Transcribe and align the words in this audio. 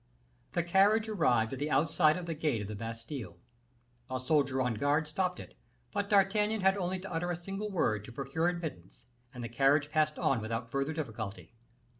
The 0.53 0.63
carriage 0.63 1.07
arrived 1.07 1.53
at 1.53 1.59
the 1.59 1.69
outside 1.69 2.17
of 2.17 2.25
the 2.25 2.33
gate 2.33 2.59
of 2.59 2.67
the 2.67 2.75
Bastile. 2.75 3.37
A 4.09 4.19
soldier 4.19 4.59
on 4.59 4.73
guard 4.73 5.07
stopped 5.07 5.39
it, 5.39 5.53
but 5.91 6.09
D'Artagnan 6.09 6.61
had 6.61 6.75
only 6.75 6.97
to 7.01 7.13
utter 7.13 7.29
a 7.29 7.35
single 7.35 7.69
word 7.69 8.03
to 8.05 8.11
procure 8.11 8.47
admittance, 8.49 9.05
and 9.31 9.43
the 9.43 9.47
carriage 9.47 9.91
passed 9.91 10.17
on 10.17 10.41
without 10.41 10.71
further 10.71 10.91
difficulty. 10.91 11.53